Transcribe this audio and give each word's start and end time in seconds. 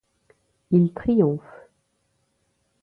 Il 0.71 0.93
triomphe. 0.95 1.69